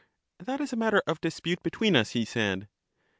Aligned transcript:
That 0.39 0.59
is 0.61 0.73
a 0.73 0.77
matter 0.77 1.03
of 1.05 1.21
dispute 1.21 1.61
between 1.61 1.95
us, 1.95 2.09
he 2.13 2.25
said. 2.25 2.67